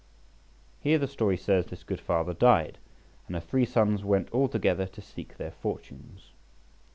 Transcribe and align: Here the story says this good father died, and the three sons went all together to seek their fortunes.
Here 0.79 0.97
the 0.97 1.07
story 1.07 1.37
says 1.37 1.67
this 1.67 1.83
good 1.83 1.99
father 2.01 2.33
died, 2.33 2.79
and 3.27 3.35
the 3.35 3.39
three 3.39 3.65
sons 3.65 4.03
went 4.03 4.31
all 4.31 4.47
together 4.47 4.87
to 4.87 4.99
seek 4.99 5.37
their 5.37 5.51
fortunes. 5.51 6.31